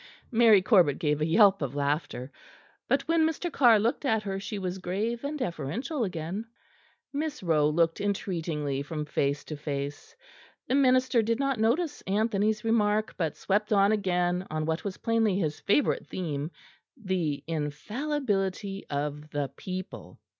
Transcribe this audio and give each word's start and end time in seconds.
Mary 0.31 0.63
Corbet 0.63 0.97
gave 0.97 1.21
a 1.21 1.27
yelp 1.27 1.61
of 1.61 1.75
laughter; 1.75 2.31
but 2.87 3.03
when 3.07 3.23
Mr. 3.23 3.51
Carr 3.53 3.77
looked 3.77 4.03
at 4.03 4.23
her 4.23 4.39
she 4.39 4.57
was 4.57 4.79
grave 4.79 5.23
and 5.23 5.37
deferential 5.37 6.03
again. 6.03 6.47
Miss 7.13 7.43
Rowe 7.43 7.69
looked 7.69 8.01
entreatingly 8.01 8.81
from 8.81 9.05
face 9.05 9.43
to 9.43 9.55
face. 9.55 10.15
The 10.67 10.73
minister 10.73 11.21
did 11.21 11.37
not 11.39 11.59
notice 11.59 12.01
Anthony's 12.07 12.63
remark; 12.63 13.13
but 13.15 13.37
swept 13.37 13.71
on 13.71 13.91
again 13.91 14.47
on 14.49 14.65
what 14.65 14.83
was 14.83 14.97
plainly 14.97 15.37
his 15.37 15.59
favourite 15.59 16.07
theme, 16.07 16.49
the 16.97 17.43
infallibility 17.45 18.87
of 18.89 19.29
the 19.29 19.49
people. 19.55 20.19